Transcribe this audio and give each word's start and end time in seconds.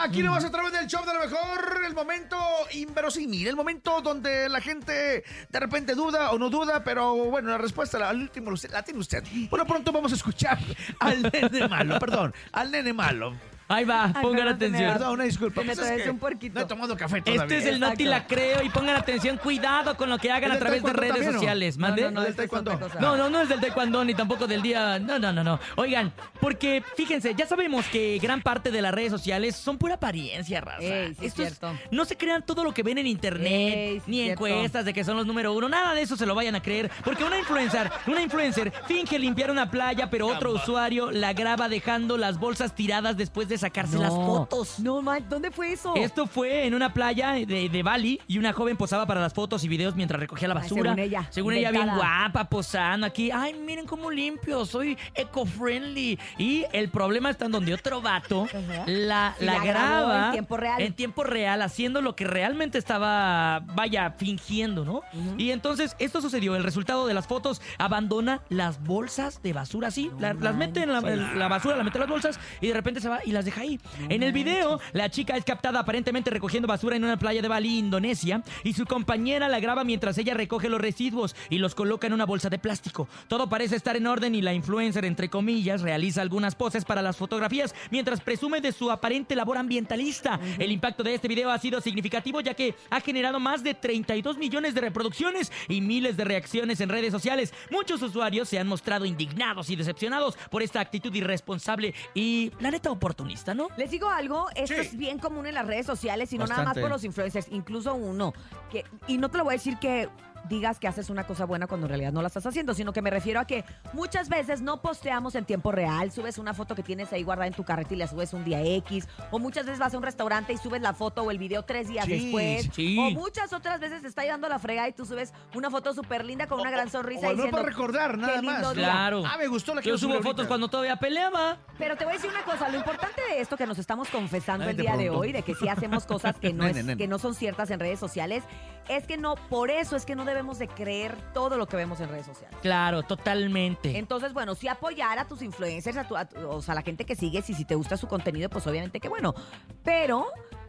Aquí 0.00 0.22
lo 0.22 0.30
vas 0.30 0.44
a 0.44 0.50
través 0.50 0.72
del 0.72 0.86
show 0.86 1.04
de 1.04 1.12
lo 1.12 1.20
mejor, 1.20 1.82
el 1.84 1.92
momento 1.92 2.36
inverosímil, 2.72 3.48
el 3.48 3.56
momento 3.56 4.00
donde 4.00 4.48
la 4.48 4.60
gente 4.60 5.24
de 5.48 5.60
repente 5.60 5.96
duda 5.96 6.30
o 6.30 6.38
no 6.38 6.50
duda, 6.50 6.84
pero 6.84 7.14
bueno, 7.14 7.50
la 7.50 7.58
respuesta 7.58 8.08
al 8.08 8.20
último 8.20 8.52
la 8.70 8.82
tiene 8.84 9.00
usted. 9.00 9.24
Bueno, 9.50 9.66
pronto 9.66 9.90
vamos 9.90 10.12
a 10.12 10.14
escuchar 10.14 10.58
al 11.00 11.22
nene 11.22 11.66
malo, 11.66 11.98
perdón, 11.98 12.32
al 12.52 12.70
nene 12.70 12.92
malo. 12.92 13.34
Ahí 13.68 13.84
va, 13.84 14.06
Ay, 14.06 14.22
pongan 14.22 14.48
atención. 14.48 14.92
Perdón, 14.94 15.12
una 15.12 15.24
disculpa. 15.24 15.62
Pues 15.62 15.78
es 15.78 15.84
traes 15.84 16.02
que 16.02 16.10
un 16.10 16.18
puerquito. 16.18 16.58
No 16.58 16.64
he 16.64 16.68
tomado 16.68 16.96
café 16.96 17.20
todavía. 17.20 17.42
Este 17.42 17.58
es 17.58 17.66
el 17.66 17.80
no 17.80 17.92
te 17.92 18.04
la 18.04 18.26
creo 18.26 18.62
y 18.62 18.70
pongan 18.70 18.96
atención, 18.96 19.36
cuidado 19.36 19.96
con 19.96 20.08
lo 20.08 20.16
que 20.18 20.30
hagan 20.30 20.44
¿El 20.44 20.50
a 20.52 20.54
del 20.54 20.60
través 20.62 20.82
de 20.82 20.92
redes 20.92 21.08
también, 21.12 21.32
no? 21.32 21.38
sociales. 21.38 21.76
No, 21.76 21.86
¿Mande? 21.88 22.02
no, 22.02 22.10
no, 22.12 22.20
del 22.22 22.30
esta 22.30 22.44
es 22.44 22.52
otra 22.52 22.78
taekwondo. 22.78 23.00
No, 23.00 23.16
no, 23.16 23.28
no 23.30 23.42
es 23.42 23.48
del 23.50 23.60
taekwondo 23.60 24.04
ni 24.04 24.14
tampoco 24.14 24.46
del 24.46 24.62
día. 24.62 24.98
No, 24.98 25.18
no, 25.18 25.32
no, 25.32 25.44
no. 25.44 25.60
Oigan, 25.76 26.12
porque 26.40 26.82
fíjense, 26.96 27.34
ya 27.36 27.46
sabemos 27.46 27.84
que 27.86 28.18
gran 28.22 28.40
parte 28.40 28.70
de 28.70 28.80
las 28.80 28.94
redes 28.94 29.10
sociales 29.12 29.54
son 29.56 29.76
pura 29.76 29.94
apariencia, 29.96 30.60
raza. 30.62 30.80
Ey, 30.82 31.08
sí 31.14 31.26
es 31.26 31.28
Esto 31.28 31.42
cierto. 31.42 31.78
no 31.90 32.04
se 32.06 32.16
crean 32.16 32.44
todo 32.46 32.64
lo 32.64 32.72
que 32.72 32.82
ven 32.82 32.96
en 32.98 33.06
internet, 33.06 33.50
Ey, 33.52 34.00
sí 34.00 34.10
ni 34.10 34.20
es 34.20 34.24
cierto. 34.28 34.46
encuestas 34.46 34.84
de 34.86 34.94
que 34.94 35.04
son 35.04 35.16
los 35.18 35.26
número 35.26 35.52
uno. 35.52 35.68
Nada 35.68 35.92
de 35.92 36.00
eso 36.02 36.16
se 36.16 36.24
lo 36.24 36.34
vayan 36.34 36.54
a 36.54 36.62
creer. 36.62 36.90
Porque 37.04 37.22
una 37.22 37.38
influencer, 37.38 37.90
una 38.06 38.22
influencer 38.22 38.72
finge 38.86 39.18
limpiar 39.18 39.50
una 39.50 39.70
playa, 39.70 40.08
pero 40.08 40.26
otro 40.26 40.52
usuario 40.52 41.10
la 41.10 41.34
graba 41.34 41.68
dejando 41.68 42.16
las 42.16 42.38
bolsas 42.38 42.74
tiradas 42.74 43.16
después 43.18 43.48
de 43.48 43.57
sacarse 43.58 43.98
las 43.98 44.10
fotos. 44.14 44.78
No, 44.78 45.02
man, 45.02 45.24
¿dónde 45.28 45.50
fue 45.50 45.72
eso? 45.72 45.94
Esto 45.96 46.26
fue 46.26 46.66
en 46.66 46.74
una 46.74 46.92
playa 46.94 47.32
de, 47.32 47.68
de 47.68 47.82
Bali 47.82 48.20
y 48.26 48.38
una 48.38 48.52
joven 48.52 48.76
posaba 48.76 49.06
para 49.06 49.20
las 49.20 49.34
fotos 49.34 49.64
y 49.64 49.68
videos 49.68 49.94
mientras 49.96 50.20
recogía 50.20 50.48
la 50.48 50.54
Ay, 50.54 50.60
basura. 50.62 50.82
según 50.94 50.98
ella, 50.98 51.26
Según 51.30 51.52
ella, 51.54 51.70
bien 51.70 51.82
inventada. 51.82 52.18
guapa, 52.24 52.48
posando 52.48 53.06
aquí. 53.06 53.30
Ay, 53.30 53.54
miren 53.54 53.86
cómo 53.86 54.10
limpio, 54.10 54.64
soy 54.64 54.96
eco-friendly. 55.14 56.18
Y 56.38 56.64
el 56.72 56.88
problema 56.90 57.30
está 57.30 57.46
en 57.46 57.52
donde 57.52 57.74
otro 57.74 58.00
vato 58.00 58.44
Ajá. 58.46 58.84
la, 58.86 59.34
Y 59.40 59.44
la 59.44 59.52
la 59.54 59.64
grabó 59.64 60.08
graba 60.08 60.26
en 60.26 60.32
tiempo 60.32 60.56
real. 60.56 60.82
en 60.82 60.92
tiempo 60.94 61.24
real, 61.24 61.62
haciendo 61.62 62.00
lo 62.02 62.14
que 62.16 62.24
realmente 62.24 62.78
estaba, 62.78 63.60
vaya, 63.74 64.12
fingiendo, 64.16 64.84
¿no? 64.84 65.02
Y 65.36 65.50
entonces 65.50 65.96
esto 65.98 66.20
sucedió. 66.20 66.56
El 66.56 66.64
resultado 66.64 67.06
de 67.06 67.14
las 67.14 67.26
fotos 67.26 67.60
abandona 67.78 68.42
las 68.48 68.82
bolsas 68.82 69.42
de 69.42 69.52
basura 69.52 69.88
la- 70.20 70.34
las 70.34 70.54
mete 70.54 70.82
en 70.82 70.92
la, 70.92 71.00
la 71.00 71.48
basura, 71.48 71.76
la 71.76 71.84
mete 71.84 71.96
en 71.98 72.00
las 72.02 72.10
bolsas 72.10 72.40
y 72.60 72.68
de 72.68 72.74
repente 72.74 73.00
se 73.00 73.08
va 73.08 73.20
y 73.24 73.32
las 73.32 73.44
deja 73.48 73.62
ahí. 73.62 73.80
en 74.10 74.22
el 74.22 74.32
video, 74.32 74.78
la 74.92 75.08
chica 75.10 75.36
es 75.36 75.44
captada 75.44 75.80
aparentemente 75.80 76.30
recogiendo 76.30 76.68
basura 76.68 76.96
en 76.96 77.04
una 77.04 77.18
playa 77.18 77.40
de 77.40 77.48
Bali, 77.48 77.78
Indonesia, 77.78 78.42
y 78.62 78.74
su 78.74 78.84
compañera 78.84 79.48
la 79.48 79.58
graba 79.58 79.84
mientras 79.84 80.18
ella 80.18 80.34
recoge 80.34 80.68
los 80.68 80.80
residuos 80.80 81.34
y 81.48 81.56
los 81.58 81.74
coloca 81.74 82.06
en 82.06 82.12
una 82.12 82.26
bolsa 82.26 82.50
de 82.50 82.58
plástico. 82.58 83.08
Todo 83.26 83.48
parece 83.48 83.76
estar 83.76 83.96
en 83.96 84.06
orden 84.06 84.34
y 84.34 84.42
la 84.42 84.52
influencer, 84.52 85.06
entre 85.06 85.30
comillas, 85.30 85.80
realiza 85.80 86.20
algunas 86.20 86.54
poses 86.54 86.84
para 86.84 87.00
las 87.00 87.16
fotografías 87.16 87.74
mientras 87.90 88.20
presume 88.20 88.60
de 88.60 88.72
su 88.72 88.90
aparente 88.90 89.34
labor 89.34 89.56
ambientalista. 89.56 90.38
El 90.58 90.72
impacto 90.72 91.02
de 91.02 91.14
este 91.14 91.28
video 91.28 91.50
ha 91.50 91.58
sido 91.58 91.80
significativo 91.80 92.42
ya 92.42 92.52
que 92.52 92.74
ha 92.90 93.00
generado 93.00 93.40
más 93.40 93.62
de 93.62 93.74
32 93.74 94.36
millones 94.36 94.74
de 94.74 94.82
reproducciones 94.82 95.50
y 95.68 95.80
miles 95.80 96.18
de 96.18 96.24
reacciones 96.24 96.80
en 96.80 96.90
redes 96.90 97.12
sociales. 97.12 97.54
Muchos 97.70 98.02
usuarios 98.02 98.48
se 98.48 98.58
han 98.58 98.68
mostrado 98.68 99.06
indignados 99.06 99.70
y 99.70 99.76
decepcionados 99.76 100.36
por 100.50 100.62
esta 100.62 100.80
actitud 100.80 101.14
irresponsable 101.14 101.94
y 102.14 102.52
la 102.60 102.70
neta 102.70 102.90
oportunista, 102.90 103.37
¿no? 103.54 103.68
Les 103.76 103.90
digo 103.90 104.08
algo, 104.08 104.46
esto 104.54 104.74
Sí. 104.74 104.80
es 104.80 104.96
bien 104.96 105.18
común 105.18 105.46
en 105.46 105.54
las 105.54 105.66
redes 105.66 105.86
sociales 105.86 106.32
y 106.32 106.38
no 106.38 106.44
nada 106.44 106.56
más 106.58 106.64
Bastante. 106.66 106.80
por 106.82 106.90
los 106.90 107.04
influencers, 107.04 107.46
incluso 107.50 107.94
uno. 107.94 108.32
Que, 108.70 108.84
y 109.06 109.18
no 109.18 109.30
te 109.30 109.38
lo 109.38 109.44
voy 109.44 109.52
a 109.52 109.56
decir 109.56 109.78
que 109.78 110.08
digas 110.48 110.78
que 110.78 110.88
haces 110.88 111.10
una 111.10 111.24
cosa 111.26 111.44
buena 111.44 111.66
cuando 111.66 111.86
en 111.86 111.90
realidad 111.90 112.12
no 112.12 112.22
la 112.22 112.28
estás 112.28 112.46
haciendo, 112.46 112.74
sino 112.74 112.92
que 112.92 113.02
me 113.02 113.10
refiero 113.10 113.40
a 113.40 113.46
que 113.46 113.64
muchas 113.92 114.28
veces 114.28 114.60
no 114.62 114.80
posteamos 114.80 115.34
en 115.34 115.44
tiempo 115.44 115.72
real, 115.72 116.10
subes 116.12 116.38
una 116.38 116.54
foto 116.54 116.74
que 116.74 116.82
tienes 116.82 117.12
ahí 117.12 117.22
guardada 117.22 117.46
en 117.48 117.54
tu 117.54 117.64
carreta 117.64 117.94
y 117.94 117.96
la 117.98 118.06
subes 118.06 118.32
un 118.32 118.44
día 118.44 118.62
X, 118.62 119.06
o 119.30 119.38
muchas 119.38 119.66
veces 119.66 119.78
vas 119.78 119.92
a 119.94 119.96
un 119.98 120.02
restaurante 120.02 120.52
y 120.52 120.56
subes 120.56 120.80
la 120.80 120.94
foto 120.94 121.22
o 121.22 121.30
el 121.30 121.38
video 121.38 121.62
tres 121.64 121.88
días 121.88 122.06
Sí, 122.06 122.12
después, 122.32 122.70
sí. 122.74 122.98
o 122.98 123.10
muchas 123.10 123.52
otras 123.52 123.80
veces 123.80 124.02
te 124.02 124.08
está 124.08 124.22
llevando 124.22 124.48
la 124.48 124.58
frega 124.58 124.88
y 124.88 124.92
tú 124.92 125.04
subes 125.04 125.32
una 125.54 125.70
foto 125.70 125.92
súper 125.92 126.24
linda 126.24 126.46
con 126.46 126.60
una 126.60 126.70
gran 126.70 126.88
sonrisa 126.90 127.26
O 127.26 127.30
no 127.30 127.34
diciendo... 127.34 127.56
para 127.56 127.68
recordar, 127.68 128.16
nada 128.18 128.34
"Qué 128.34 128.42
lindo 128.42 128.60
más. 128.68 128.74
día". 128.74 128.84
Claro. 128.90 129.22
Ah, 129.26 129.36
me 129.38 129.46
gustó 129.48 129.74
la 129.74 129.82
que 129.82 129.88
Yo 129.90 129.98
subo 129.98 130.14
fotos 130.14 130.26
ahorita. 130.26 130.48
cuando 130.48 130.68
todavía 130.68 130.96
peleaba. 130.96 131.58
Pero 131.78 131.96
te 131.96 132.04
voy 132.04 132.14
a 132.14 132.16
decir 132.16 132.30
una 132.30 132.42
cosa, 132.44 132.68
lo 132.68 132.78
importante 132.78 133.20
de 133.30 133.40
esto 133.40 133.56
que 133.56 133.66
nos 133.66 133.78
estamos 133.78 134.08
confesando 134.08 134.64
Ay, 134.64 134.70
el 134.70 134.76
día 134.76 134.96
de 134.96 135.10
hoy, 135.10 135.32
de 135.32 135.42
que 135.42 135.54
sí 135.54 135.68
hacemos 135.68 136.06
cosas 136.06 136.36
que 136.38 136.52
no, 136.54 136.64
es- 136.64 136.74
Nene, 136.74 136.82
nene. 136.86 136.98
que 136.98 137.08
no 137.08 137.18
son 137.18 137.34
ciertas 137.34 137.70
en 137.70 137.80
redes 137.80 137.98
sociales, 137.98 138.42
es 138.88 139.06
que 139.06 139.16
no, 139.18 139.34
por 139.36 139.70
eso 139.70 139.96
es 139.96 140.06
que 140.06 140.14
no 140.16 140.24
debemos 140.28 140.58
de 140.58 140.68
creer 140.68 141.16
todo 141.34 141.56
lo 141.56 141.66
que 141.66 141.76
vemos 141.76 142.00
en 142.00 142.08
redes 142.08 142.26
sociales. 142.26 142.56
Claro, 142.62 143.02
totalmente. 143.02 143.98
Entonces, 143.98 144.32
bueno, 144.32 144.54
sí 144.54 144.68
apoyar 144.68 145.18
a 145.18 145.26
tus 145.26 145.42
influencers, 145.42 145.96
a, 145.96 146.06
tu- 146.06 146.16
a 146.16 146.24
tu- 146.26 146.48
o 146.48 146.62
sea, 146.62 146.72
a 146.72 146.74
la 146.76 146.82
gente 146.82 147.04
que 147.04 147.16
sigues 147.16 147.48
y 147.50 147.54
si 147.54 147.64
te 147.64 147.74
gusta 147.74 147.96
su 147.96 148.06
contenido, 148.06 148.48
pues 148.48 148.66
obviamente 148.66 149.00
que 149.00 149.08
bueno. 149.08 149.34
Pero 149.82 150.26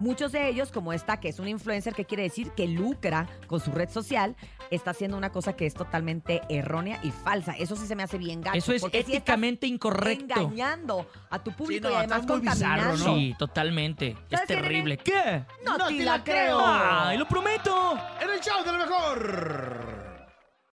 muchos 0.00 0.32
de 0.32 0.48
ellos, 0.48 0.70
como 0.72 0.92
esta 0.92 1.18
que 1.20 1.28
es 1.28 1.38
un 1.38 1.48
influencer, 1.48 1.94
que 1.94 2.04
quiere 2.04 2.24
decir 2.24 2.50
que 2.52 2.66
lucra 2.66 3.26
con 3.46 3.60
su 3.60 3.70
red 3.72 3.88
social, 3.90 4.36
está 4.70 4.90
haciendo 4.92 5.16
una 5.16 5.30
cosa 5.30 5.54
que 5.54 5.66
es 5.66 5.74
totalmente 5.74 6.40
errónea 6.48 6.98
y 7.02 7.10
falsa. 7.10 7.52
Eso 7.52 7.76
sí 7.76 7.86
se 7.86 7.94
me 7.94 8.02
hace 8.02 8.18
bien 8.18 8.40
gacho. 8.40 8.58
Eso 8.58 8.72
es 8.72 8.82
sí 8.82 8.88
éticamente 8.92 9.66
incorrecto. 9.66 10.40
engañando 10.40 11.06
a 11.30 11.38
tu 11.42 11.52
público 11.52 11.88
no, 11.88 11.94
y 11.94 11.96
además 11.96 12.20
bizarro, 12.22 12.40
contaminando. 12.40 12.96
¿no? 12.96 13.14
Sí, 13.16 13.34
totalmente. 13.38 14.16
Es 14.30 14.44
terrible. 14.46 14.96
¿Qué? 14.96 15.44
No, 15.64 15.76
No 15.78 15.86
te 15.88 15.96
te 15.98 16.04
la 16.04 16.18
la 16.18 16.24
creo. 16.24 16.58
creo. 16.58 16.60
¡Ay, 16.66 17.18
lo 17.18 17.28
prometo! 17.28 17.98
En 18.20 18.30
el 18.30 18.40
show 18.40 18.64
de 18.64 18.72
lo 18.72 18.78
mejor. 18.78 20.11